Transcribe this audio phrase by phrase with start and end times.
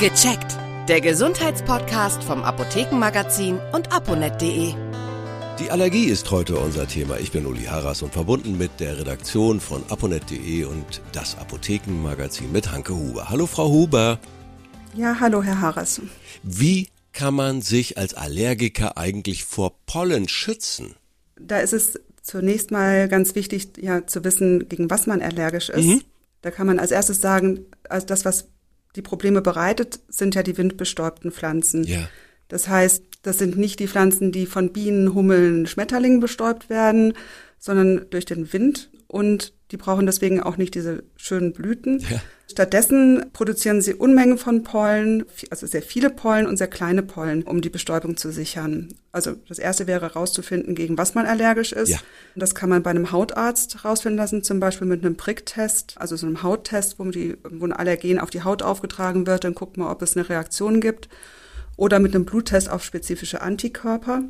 [0.00, 0.58] Gecheckt.
[0.88, 4.74] Der Gesundheitspodcast vom Apothekenmagazin und aponet.de.
[5.60, 7.20] Die Allergie ist heute unser Thema.
[7.20, 12.72] Ich bin Uli Harras und verbunden mit der Redaktion von aponet.de und das Apothekenmagazin mit
[12.72, 13.30] Hanke Huber.
[13.30, 14.18] Hallo Frau Huber.
[14.94, 16.00] Ja, hallo Herr Harras.
[16.42, 20.96] Wie kann man sich als Allergiker eigentlich vor Pollen schützen?
[21.36, 25.86] Da ist es zunächst mal ganz wichtig, ja, zu wissen, gegen was man allergisch ist.
[25.86, 26.02] Mhm.
[26.42, 28.48] Da kann man als erstes sagen, also das, was
[28.96, 31.84] die Probleme bereitet, sind ja die windbestäubten Pflanzen.
[31.84, 32.08] Ja.
[32.48, 37.14] Das heißt, das sind nicht die Pflanzen, die von Bienen, Hummeln, Schmetterlingen bestäubt werden,
[37.58, 42.00] sondern durch den Wind und die brauchen deswegen auch nicht diese schönen Blüten.
[42.00, 42.20] Ja.
[42.50, 47.60] Stattdessen produzieren sie Unmengen von Pollen, also sehr viele Pollen und sehr kleine Pollen, um
[47.60, 48.88] die Bestäubung zu sichern.
[49.12, 51.90] Also das erste wäre herauszufinden, gegen was man allergisch ist.
[51.90, 51.98] Ja.
[52.34, 56.26] Das kann man bei einem Hautarzt herausfinden lassen, zum Beispiel mit einem Pricktest, also so
[56.26, 59.44] einem Hauttest, wo, die, wo ein Allergen auf die Haut aufgetragen wird.
[59.44, 61.08] Dann guckt man, ob es eine Reaktion gibt.
[61.76, 64.24] Oder mit einem Bluttest auf spezifische Antikörper.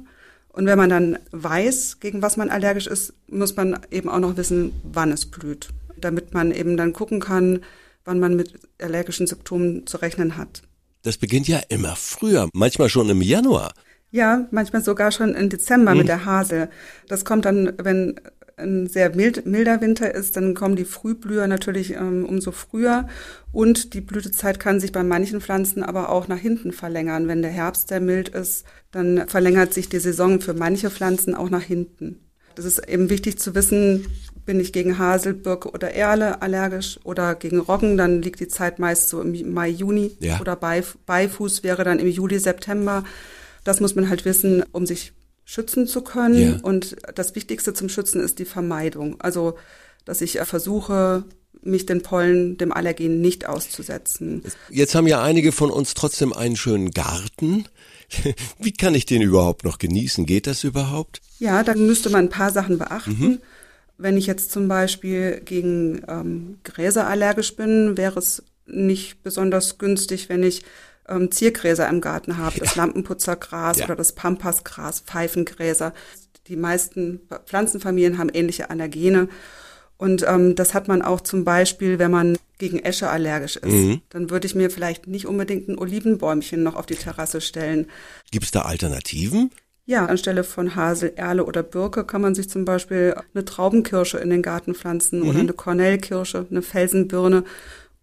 [0.55, 4.36] Und wenn man dann weiß, gegen was man allergisch ist, muss man eben auch noch
[4.36, 7.64] wissen, wann es blüht, damit man eben dann gucken kann,
[8.05, 10.62] wann man mit allergischen Symptomen zu rechnen hat.
[11.02, 13.75] Das beginnt ja immer früher, manchmal schon im Januar.
[14.12, 15.98] Ja, manchmal sogar schon im Dezember hm.
[15.98, 16.70] mit der Hasel.
[17.08, 18.20] Das kommt dann, wenn
[18.56, 23.08] ein sehr mild, milder Winter ist, dann kommen die Frühblüher natürlich ähm, umso früher.
[23.52, 27.28] Und die Blütezeit kann sich bei manchen Pflanzen aber auch nach hinten verlängern.
[27.28, 31.50] Wenn der Herbst sehr mild ist, dann verlängert sich die Saison für manche Pflanzen auch
[31.50, 32.20] nach hinten.
[32.55, 34.06] Das ist eben wichtig zu wissen,
[34.47, 38.78] bin ich gegen Hasel, Birke oder Erle allergisch oder gegen Roggen, dann liegt die Zeit
[38.78, 40.41] meist so im Mai, Juni ja.
[40.41, 43.05] oder Beifuß wäre dann im Juli, September.
[43.64, 45.12] Das muss man halt wissen, um sich
[45.45, 46.55] schützen zu können.
[46.55, 46.59] Ja.
[46.62, 49.20] Und das Wichtigste zum Schützen ist die Vermeidung.
[49.20, 49.56] Also,
[50.05, 51.25] dass ich versuche,
[51.62, 54.42] mich den Pollen, dem Allergen nicht auszusetzen.
[54.70, 57.67] Jetzt haben ja einige von uns trotzdem einen schönen Garten.
[58.59, 60.27] Wie kann ich den überhaupt noch genießen?
[60.27, 61.20] Geht das überhaupt?
[61.39, 63.16] Ja, da müsste man ein paar Sachen beachten.
[63.19, 63.38] Mhm.
[63.97, 70.28] Wenn ich jetzt zum Beispiel gegen ähm, Gräser allergisch bin, wäre es nicht besonders günstig,
[70.28, 70.62] wenn ich
[71.09, 72.65] ähm, Ziergräser im Garten habe, ja.
[72.65, 73.84] das Lampenputzergras ja.
[73.84, 75.92] oder das Pampasgras, Pfeifengräser.
[76.48, 79.28] Die meisten Pflanzenfamilien haben ähnliche Allergene.
[79.97, 83.72] Und ähm, das hat man auch zum Beispiel, wenn man gegen Esche allergisch ist.
[83.72, 84.00] Mhm.
[84.10, 87.87] Dann würde ich mir vielleicht nicht unbedingt ein Olivenbäumchen noch auf die Terrasse stellen.
[88.31, 89.50] Gibt es da Alternativen?
[89.87, 94.31] Ja, anstelle von Hasel, Erle oder Birke kann man sich zum Beispiel eine Traubenkirsche in
[94.31, 95.28] den Garten pflanzen mhm.
[95.28, 97.44] oder eine Kornellkirsche, eine Felsenbirne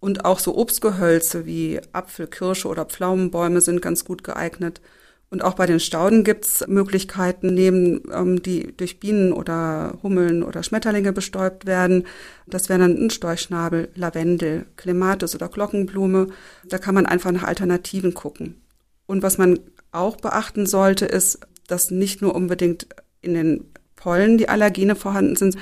[0.01, 4.81] und auch so Obstgehölze wie Apfel, Kirsche oder Pflaumenbäume sind ganz gut geeignet.
[5.29, 10.63] Und auch bei den Stauden gibt's Möglichkeiten, neben ähm, die durch Bienen oder Hummeln oder
[10.63, 12.06] Schmetterlinge bestäubt werden.
[12.47, 16.28] Das wäre dann ein Storchschnabel, Lavendel, Clematis oder Glockenblume.
[16.67, 18.59] Da kann man einfach nach Alternativen gucken.
[19.06, 19.59] Und was man
[19.91, 22.88] auch beachten sollte, ist, dass nicht nur unbedingt
[23.22, 25.56] in den Pollen die Allergene vorhanden sind,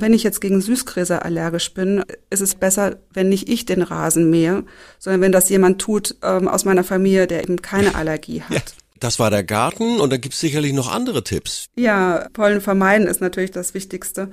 [0.00, 4.28] wenn ich jetzt gegen Süßgräser allergisch bin, ist es besser, wenn nicht ich den Rasen
[4.28, 4.64] mähe,
[4.98, 8.52] sondern wenn das jemand tut ähm, aus meiner Familie, der eben keine Allergie hat.
[8.52, 8.60] Ja,
[8.98, 11.66] das war der Garten und da gibt es sicherlich noch andere Tipps.
[11.76, 14.30] Ja, Pollen vermeiden ist natürlich das Wichtigste.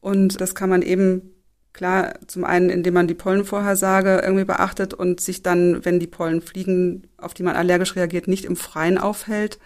[0.00, 1.34] Und das kann man eben
[1.72, 6.40] klar, zum einen, indem man die Pollenvorhersage irgendwie beachtet und sich dann, wenn die Pollen
[6.40, 9.58] fliegen, auf die man allergisch reagiert, nicht im Freien aufhält.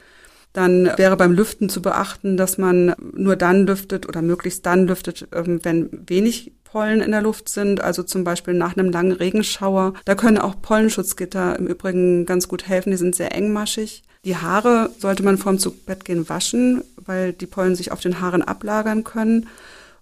[0.54, 5.26] Dann wäre beim Lüften zu beachten, dass man nur dann lüftet oder möglichst dann lüftet,
[5.32, 9.94] ähm, wenn wenig Pollen in der Luft sind, also zum Beispiel nach einem langen Regenschauer.
[10.04, 14.04] Da können auch Pollenschutzgitter im Übrigen ganz gut helfen, die sind sehr engmaschig.
[14.24, 19.04] Die Haare sollte man vorm Zubettgehen waschen, weil die Pollen sich auf den Haaren ablagern
[19.04, 19.48] können.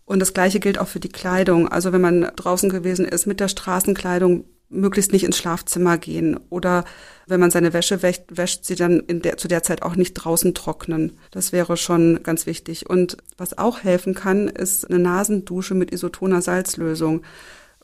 [0.05, 1.69] Und das Gleiche gilt auch für die Kleidung.
[1.69, 6.85] Also wenn man draußen gewesen ist mit der Straßenkleidung, möglichst nicht ins Schlafzimmer gehen oder
[7.27, 10.55] wenn man seine Wäsche wäscht, wäscht sie dann der, zu der Zeit auch nicht draußen
[10.55, 11.13] trocknen.
[11.31, 12.89] Das wäre schon ganz wichtig.
[12.89, 17.23] Und was auch helfen kann, ist eine Nasendusche mit isotoner Salzlösung,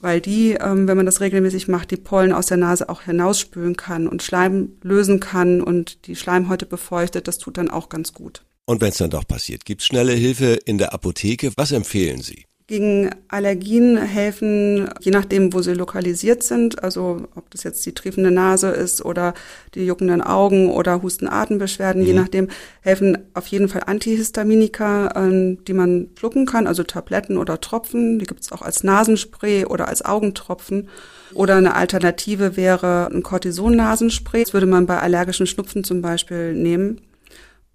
[0.00, 3.76] weil die, ähm, wenn man das regelmäßig macht, die Pollen aus der Nase auch hinausspülen
[3.76, 7.28] kann und Schleim lösen kann und die Schleimhäute befeuchtet.
[7.28, 8.42] Das tut dann auch ganz gut.
[8.64, 11.52] Und wenn es dann doch passiert, gibt schnelle Hilfe in der Apotheke.
[11.56, 12.44] Was empfehlen Sie?
[12.68, 18.30] Gegen Allergien helfen, je nachdem, wo sie lokalisiert sind, also ob das jetzt die triefende
[18.30, 19.32] Nase ist oder
[19.74, 22.08] die juckenden Augen oder Husten-Atembeschwerden, mhm.
[22.08, 22.48] je nachdem,
[22.82, 28.18] helfen auf jeden Fall Antihistaminika, ähm, die man schlucken kann, also Tabletten oder Tropfen.
[28.18, 30.90] Die gibt es auch als Nasenspray oder als Augentropfen.
[31.32, 34.44] Oder eine Alternative wäre ein Cortison-Nasenspray.
[34.44, 37.00] Das würde man bei allergischen Schnupfen zum Beispiel nehmen.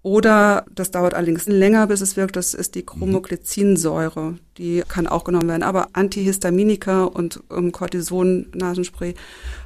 [0.04, 4.34] Oder, das dauert allerdings länger, bis es wirkt, das ist die Chromoglycinsäure.
[4.58, 5.62] Die kann auch genommen werden.
[5.62, 9.14] Aber Antihistaminika und ähm, Cortison-Nasenspray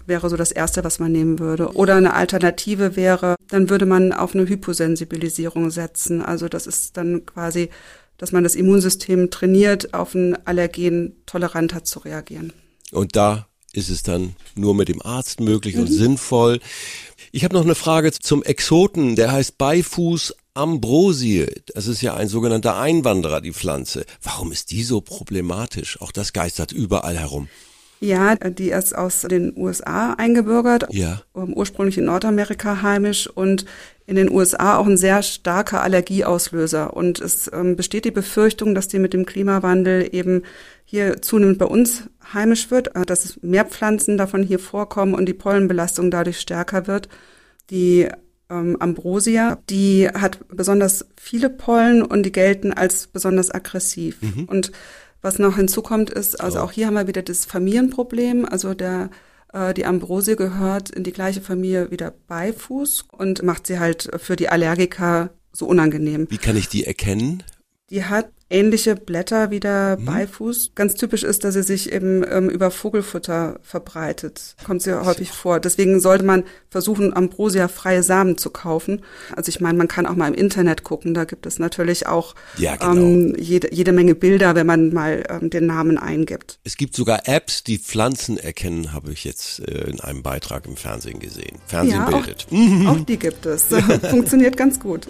[0.06, 1.72] wäre so das Erste, was man nehmen würde.
[1.74, 6.22] Oder eine Alternative wäre, dann würde man auf eine Hyposensibilisierung setzen.
[6.22, 7.68] Also das ist dann quasi,
[8.16, 12.52] dass man das Immunsystem trainiert, auf ein Allergen toleranter zu reagieren.
[12.92, 15.80] Und da ist es dann nur mit dem Arzt möglich mhm.
[15.80, 16.60] und sinnvoll.
[17.30, 21.46] Ich habe noch eine Frage zum Exoten, der heißt Beifuß Ambrosie.
[21.74, 24.06] Das ist ja ein sogenannter Einwanderer, die Pflanze.
[24.22, 26.00] Warum ist die so problematisch?
[26.00, 27.48] Auch das geistert überall herum.
[28.00, 31.20] Ja, die ist aus den USA eingebürgert, ja.
[31.34, 33.64] ursprünglich in Nordamerika heimisch und
[34.06, 36.96] in den USA auch ein sehr starker Allergieauslöser.
[36.96, 40.44] Und es ähm, besteht die Befürchtung, dass die mit dem Klimawandel eben
[40.84, 45.34] hier zunehmend bei uns heimisch wird, äh, dass mehr Pflanzen davon hier vorkommen und die
[45.34, 47.08] Pollenbelastung dadurch stärker wird.
[47.68, 48.08] Die
[48.48, 54.22] ähm, Ambrosia, die hat besonders viele Pollen und die gelten als besonders aggressiv.
[54.22, 54.44] Mhm.
[54.44, 54.72] Und
[55.22, 59.10] was noch hinzukommt ist, also auch hier haben wir wieder das Familienproblem, also der
[59.52, 64.08] äh, die Ambrosie gehört in die gleiche Familie wie der Beifuß und macht sie halt
[64.18, 66.26] für die Allergiker so unangenehm.
[66.30, 67.42] Wie kann ich die erkennen?
[67.90, 70.04] Die hat ähnliche Blätter wie der mhm.
[70.06, 70.72] Beifuß.
[70.74, 74.56] Ganz typisch ist, dass sie sich eben ähm, über Vogelfutter verbreitet.
[74.64, 75.60] Kommt sehr häufig vor.
[75.60, 79.02] Deswegen sollte man versuchen, Ambrosia freie Samen zu kaufen.
[79.36, 81.14] Also ich meine, man kann auch mal im Internet gucken.
[81.14, 82.94] Da gibt es natürlich auch ja, genau.
[82.94, 86.58] ähm, jede, jede Menge Bilder, wenn man mal ähm, den Namen eingibt.
[86.64, 90.76] Es gibt sogar Apps, die Pflanzen erkennen, habe ich jetzt äh, in einem Beitrag im
[90.76, 91.58] Fernsehen gesehen.
[91.66, 92.46] Fernsehen ja, bildet.
[92.50, 93.66] Auch, auch die gibt es.
[94.10, 95.06] Funktioniert ganz gut.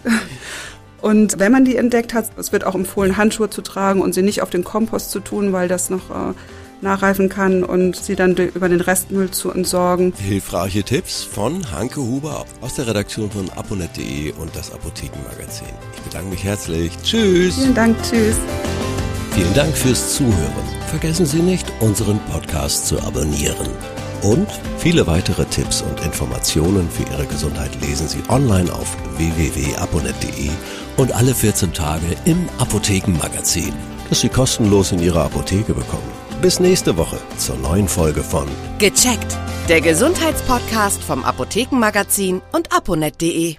[1.01, 4.23] Und wenn man die entdeckt hat, es wird auch empfohlen, Handschuhe zu tragen und sie
[4.23, 6.35] nicht auf den Kompost zu tun, weil das noch äh,
[6.81, 10.13] nachreifen kann und sie dann über den Restmüll zu entsorgen.
[10.17, 15.69] Hilfreiche Tipps von Hanke Huber aus der Redaktion von aponet.de und das Apothekenmagazin.
[15.95, 16.93] Ich bedanke mich herzlich.
[17.03, 17.57] Tschüss.
[17.57, 17.97] Vielen Dank.
[18.03, 18.37] Tschüss.
[19.33, 20.65] Vielen Dank fürs Zuhören.
[20.89, 23.69] Vergessen Sie nicht, unseren Podcast zu abonnieren.
[24.23, 24.49] Und
[24.79, 30.51] viele weitere Tipps und Informationen für Ihre Gesundheit lesen Sie online auf www.aponet.de
[30.99, 33.73] und alle 14 Tage im Apothekenmagazin,
[34.11, 36.13] das Sie kostenlos in Ihrer Apotheke bekommen.
[36.43, 38.47] Bis nächste Woche zur neuen Folge von
[38.79, 43.57] Gecheckt, der Gesundheitspodcast vom Apothekenmagazin und aponet.de.